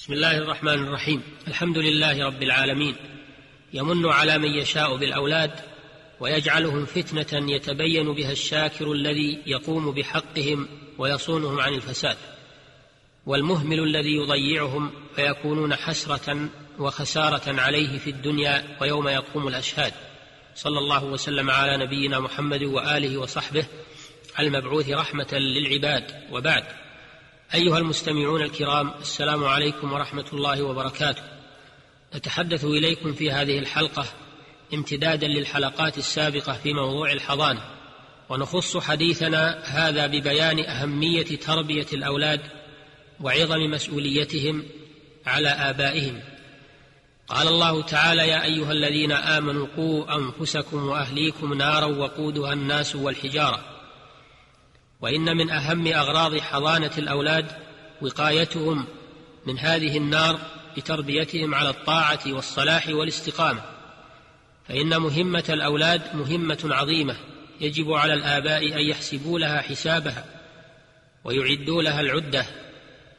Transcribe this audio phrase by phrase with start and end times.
[0.00, 1.22] بسم الله الرحمن الرحيم.
[1.48, 2.96] الحمد لله رب العالمين.
[3.72, 5.50] يمن على من يشاء بالأولاد
[6.20, 10.68] ويجعلهم فتنة يتبين بها الشاكر الذي يقوم بحقهم
[10.98, 12.16] ويصونهم عن الفساد.
[13.26, 16.48] والمهمل الذي يضيعهم فيكونون حسرة
[16.78, 19.92] وخسارة عليه في الدنيا ويوم يقوم الأشهاد.
[20.54, 23.64] صلى الله وسلم على نبينا محمد وآله وصحبه
[24.38, 26.04] المبعوث رحمة للعباد.
[26.32, 26.64] وبعد
[27.54, 31.22] أيها المستمعون الكرام السلام عليكم ورحمة الله وبركاته.
[32.14, 34.06] نتحدث إليكم في هذه الحلقة
[34.74, 37.62] امتدادا للحلقات السابقة في موضوع الحضانة.
[38.28, 42.40] ونخص حديثنا هذا ببيان أهمية تربية الأولاد
[43.20, 44.64] وعظم مسؤوليتهم
[45.26, 46.20] على آبائهم.
[47.28, 53.79] قال الله تعالى يا أيها الذين آمنوا قوا أنفسكم وأهليكم نارا وقودها الناس والحجارة
[55.00, 57.46] وإن من أهم أغراض حضانة الأولاد
[58.02, 58.84] وقايتهم
[59.46, 60.38] من هذه النار
[60.76, 63.62] بتربيتهم على الطاعة والصلاح والاستقامة.
[64.68, 67.16] فإن مهمة الأولاد مهمة عظيمة
[67.60, 70.24] يجب على الآباء أن يحسبوا لها حسابها
[71.24, 72.46] ويعدوا لها العدة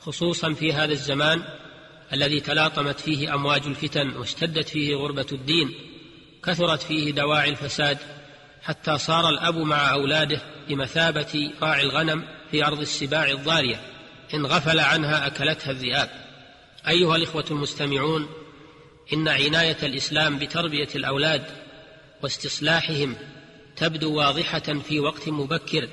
[0.00, 1.42] خصوصا في هذا الزمان
[2.12, 5.74] الذي تلاطمت فيه أمواج الفتن واشتدت فيه غربة الدين
[6.44, 7.98] كثرت فيه دواعي الفساد
[8.64, 13.80] حتى صار الأب مع أولاده بمثابة راعي الغنم في أرض السباع الضاريه
[14.34, 16.10] إن غفل عنها أكلتها الذئاب.
[16.88, 18.28] أيها الإخوة المستمعون
[19.12, 21.44] إن عناية الإسلام بتربية الأولاد
[22.22, 23.16] واستصلاحهم
[23.76, 25.88] تبدو واضحة في وقت مبكر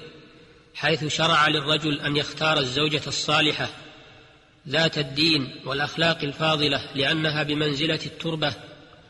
[0.76, 3.70] حيث شرع للرجل أن يختار الزوجة الصالحة
[4.68, 8.54] ذات الدين والأخلاق الفاضلة لأنها بمنزلة التربة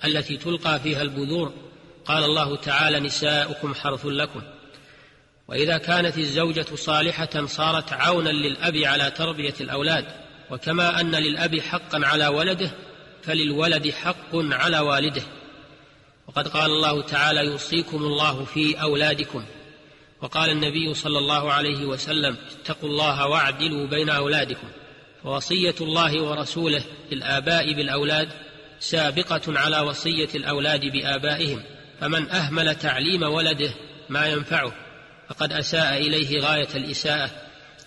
[0.06, 1.71] التي تلقى فيها البذور
[2.06, 4.42] قال الله تعالى نساؤكم حرث لكم.
[5.48, 10.06] وإذا كانت الزوجة صالحة صارت عونا للأب على تربية الأولاد
[10.52, 12.72] وكما أن للأب حقا على ولده
[13.24, 15.22] فللولد حق على والده.
[16.28, 19.46] وقد قال الله تعالى يوصيكم الله في أولادكم.
[20.22, 24.68] وقال النبي صلى الله عليه وسلم اتقوا الله واعدلوا بين أولادكم.
[25.24, 28.30] ووصيه الله ورسوله للآباء بالأولاد
[28.80, 31.64] سابقة على وصية الأولاد بآبائهم.
[32.02, 33.74] فمن أهمل تعليم ولده
[34.10, 34.74] ما ينفعه
[35.30, 37.30] فقد أساء إليه غاية الإساءة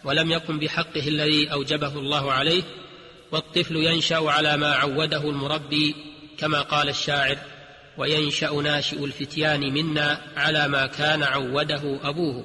[0.05, 2.63] ولم يقم بحقه الذي أوجبه الله عليه
[3.33, 5.95] والطفل ينشأ على ما عوده المربي
[6.39, 7.39] كما قال الشاعر
[7.99, 12.45] وينشأ ناشئ الفتيان منا على ما كان عوده أبوه.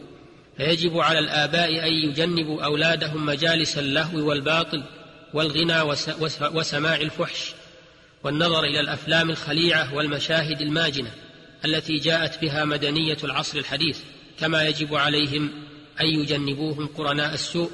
[0.57, 4.83] فيجب على الآباء أن يجنبوا أولادهم مجالس اللهو والباطل
[5.33, 5.81] والغنى
[6.53, 7.53] وسماع الفحش
[8.23, 11.11] والنظر إلى الأفلام الخليعة والمشاهد الماجنة.
[11.65, 13.99] التي جاءت بها مدنية العصر الحديث
[14.39, 15.51] كما يجب عليهم
[16.01, 17.71] أن يجنبوهم قرناء السوء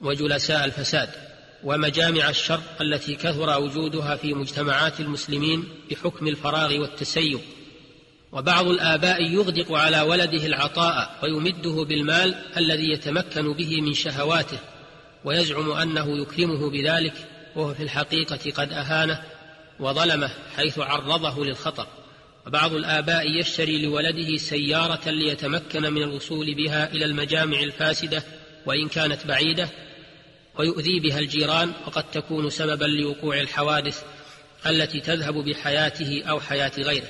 [0.00, 1.08] وجلساء الفساد
[1.64, 7.40] ومجامع الشر التي كثر وجودها في مجتمعات المسلمين بحكم الفراغ والتسيب.
[8.32, 14.58] وبعض الآباء يغدق على ولده العطاء ويمده بالمال الذي يتمكن به من شهواته
[15.24, 17.14] ويزعم أنه يكرمه بذلك
[17.56, 19.22] وهو في الحقيقة قد أهانه
[19.80, 21.86] وظلمه حيث عرضه للخطر.
[22.46, 28.22] وبعض الآباء يشتري لولده سيارة ليتمكن من الوصول بها إلى المجامع الفاسدة
[28.66, 29.68] وإن كانت بعيدة
[30.58, 34.02] ويؤذي بها الجيران وقد تكون سببا لوقوع الحوادث
[34.66, 37.08] التي تذهب بحياته أو حياة غيره.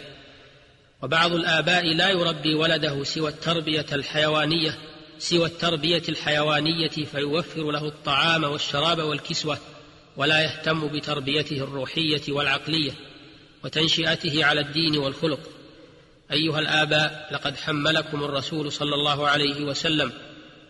[1.03, 4.79] وبعض الآباء لا يربي ولده سوى التربية الحيوانية
[5.19, 9.59] سوى التربية الحيوانية فيوفر له الطعام والشراب والكسوة
[10.17, 12.93] ولا يهتم بتربيته الروحية والعقلية.
[13.65, 15.41] وتنشئته على الدين والخلق.
[16.33, 20.13] أيها الآباء لقد حملكم الرسول صلى الله عليه وسلم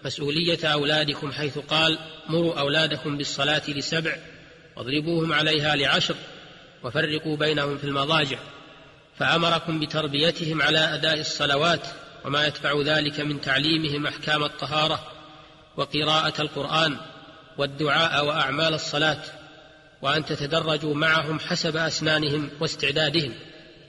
[0.05, 1.99] مسؤولية أولادكم حيث قال
[2.29, 4.17] مروا أولادكم بالصلاة لسبع
[4.77, 6.15] واضربوهم عليها لعشر
[6.85, 8.39] وفرقوا بينهم في المضاجع.
[9.19, 11.87] فأمركم بتربيتهم على أداء الصلوات
[12.25, 15.07] وما يتبع ذلك من تعليمهم أحكام الطهارة
[15.77, 16.97] وقراءة القرآن
[17.59, 19.23] والدعاء وأعمال الصلاة.
[20.03, 23.33] وأن تتدرجوا معهم حسب أسنانهم واستعدادهم.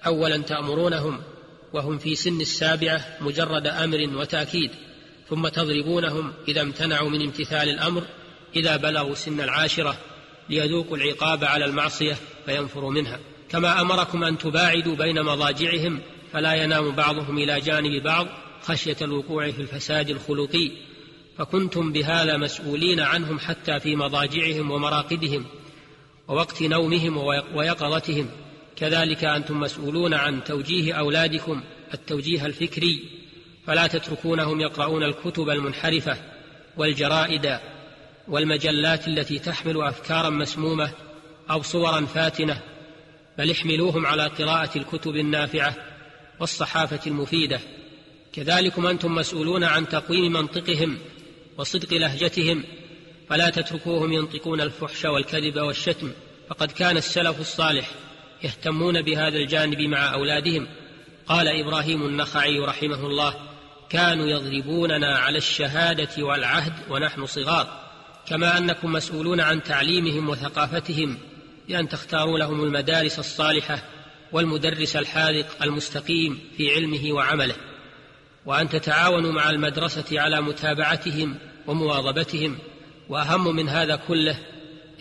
[0.06, 1.22] اولا تأمرونهم
[1.74, 4.72] وهم في سن السابعة مجرد أمر وتأكيد
[5.30, 8.04] ثم تضربونهم إذا امتنعوا من امتثال الأمر
[8.56, 9.98] إذا بلغوا سن العاشرة
[10.50, 13.20] ليذوقوا العقاب على المعصية فينفروا منها.
[13.50, 16.00] كما أمركم أن تباعدوا بين مضاجعهم
[16.34, 18.28] فلا ينام بعضهم إلى جانب بعض
[18.62, 20.72] خشية الوقوع في الفساد الخلقي.
[21.38, 25.46] فكنتم بهذا مسؤولين عنهم حتى في مضاجعهم ومراقدهم
[26.28, 27.18] ووقت نومهم
[27.56, 28.30] ويقظتهم.
[28.76, 31.64] كذلك أنتم مسؤولون عن توجيه أولادكم
[31.94, 33.18] التوجيه الفكري.
[33.68, 36.18] فلا تتركونهم يقرؤون الكتب المنحرفة
[36.78, 37.60] والجرائد
[38.28, 40.92] والمجلات التي تحمل أفكارا مسمومة
[41.52, 42.62] أو صورا فاتنة
[43.38, 45.76] بل احملوهم على قراءة الكتب النافعة
[46.40, 47.60] والصحافة المفيدة.
[48.34, 50.98] كذلكم أنتم مسؤولون عن تقويم منطقهم
[51.58, 52.64] وصدق لهجتهم
[53.30, 56.12] فلا تتركوهم ينطقون الفحش والكذب والشتم.
[56.50, 57.92] فقد كان السلف الصالح
[58.44, 60.68] يهتمون بهذا الجانب مع أولادهم.
[61.28, 63.34] قال إبراهيم النخعي رحمه الله
[63.90, 67.80] كانوا يضربوننا على الشهادة والعهد ونحن صغار.
[68.28, 71.18] كما أنكم مسؤولون عن تعليمهم وثقافتهم.
[71.68, 73.84] بأن تختاروا لهم المدارس الصالحة
[74.32, 77.56] والمدرس الحاذق المستقيم في علمه وعمله.
[78.46, 81.38] وأن تتعاونوا مع المدرسة على متابعتهم
[81.68, 82.58] ومواظبتهم.
[83.10, 84.38] وأهم من هذا كله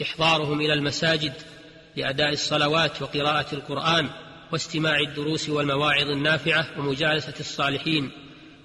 [0.02, 1.32] إحضارهم إلى المساجد
[1.96, 4.08] لأداء الصلوات وقراءة القرآن
[4.52, 8.10] واستماع الدروس والمواعظ النافعة ومجالسة الصالحين.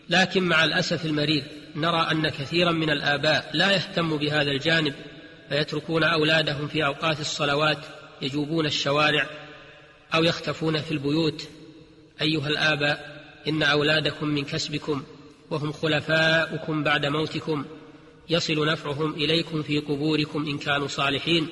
[0.10, 1.44] لكن مع الأسف المرير
[1.76, 4.94] نرى أن كثيرا من الآباء لا يهتم بهذا الجانب
[5.50, 7.78] فيتركون أولادهم في أوقات الصلوات
[8.22, 9.28] يجوبون الشوارع
[10.14, 11.48] أو يختفون في البيوت.
[12.22, 15.04] أيها الآباء إن أولادكم من كسبكم
[15.50, 17.66] وهم خلفاؤكم بعد موتكم.
[18.32, 21.48] يصل نفعهم إليكم في قبوركم إن كانوا صالحين.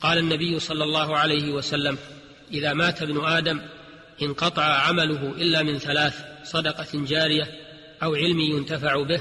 [0.00, 1.98] قال النبي صلى الله عليه وسلم
[2.52, 3.60] إذا مات ابن آدم
[4.22, 7.44] انقطع عمله إلا من ثلاث صدقة جارية
[8.02, 9.20] أو علم ينتفع به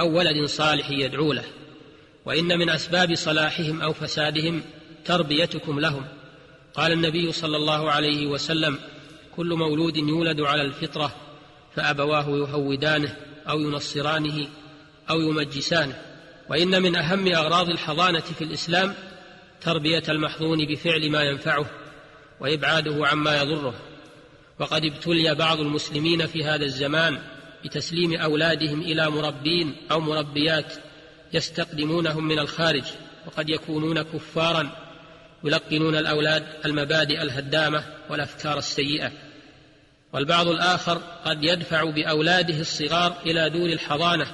[0.00, 1.44] أو ولد صالح يدعو له.
[2.24, 4.62] وإن من أسباب صلاحهم أو فسادهم
[5.04, 6.04] تربيتكم لهم.
[6.74, 8.78] قال النبي صلى الله عليه وسلم
[9.36, 11.14] كل مولود يولد على الفطرة
[11.74, 13.16] فأبواه يهودانه
[13.48, 14.48] أو ينصرانه
[15.10, 16.07] أو يمجسانه.
[16.48, 18.94] وإن من أهم أغراض الحضانة في الإسلام
[19.60, 21.66] تربية المحظون بفعل ما ينفعه
[22.40, 23.74] وإبعاده عما يضره.
[24.58, 27.18] وقد ابتلي بعض المسلمين في هذا الزمان
[27.64, 30.74] بتسليم أولادهم إلى مربين أو مربيات
[31.32, 32.84] يستقدمونهم من الخارج
[33.26, 34.70] وقد يكونون كفارا
[35.44, 39.12] يلقنون الأولاد المبادئ الهدامة والأفكار السيئة.
[40.12, 44.26] والبعض الآخر قد يدفع بأولاده الصغار إلى دور الحضانة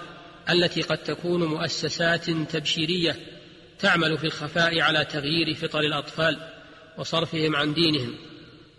[0.50, 3.16] التي قد تكون مؤسسات تبشيرية
[3.78, 6.38] تعمل في الخفاء على تغيير فطر الأطفال
[6.98, 8.14] وصرفهم عن دينهم.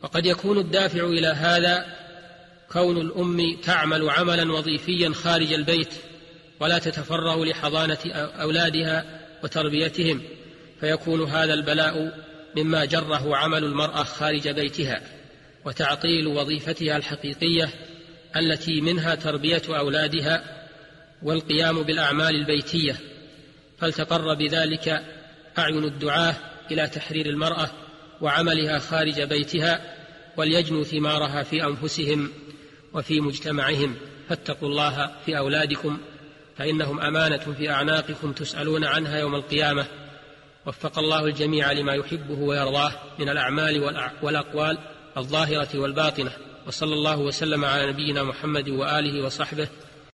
[0.04, 1.86] وقد يكون الدافع إلى هذا
[2.72, 5.94] كون الأم تعمل عملا وظيفيا خارج البيت
[6.60, 9.06] ولا تتفرغ لحضانة أولادها
[9.44, 10.22] وتربيتهم
[10.80, 12.26] فيكون هذا البلاء
[12.58, 15.02] مما جره عمل المرأة خارج بيتها
[15.66, 17.70] وتعطيل وظيفتها الحقيقية
[18.36, 20.65] التي منها تربية أولادها
[21.26, 23.00] والقيام بالأعمال البيتية
[23.80, 25.04] فلتقر بذلك
[25.58, 26.36] أعين الدعاة
[26.72, 27.70] إلى تحرير المرأة
[28.22, 29.96] وعملها خارج بيتها
[30.38, 32.32] وليجنوا ثمارها في أنفسهم
[32.94, 33.96] وفي مجتمعهم.
[34.30, 35.98] فاتقوا الله في أولادكم
[36.58, 39.86] فإنهم أمانة في أعناقكم تسألون عنها يوم القيامة.
[40.66, 43.80] وفق الله الجميع لما يحبه ويرضاه من الأعمال
[44.22, 44.78] والأقوال
[45.18, 46.32] الظاهرة والباطنة.
[46.68, 49.68] وصلى الله وسلم على نبينا محمد وآله وصحبه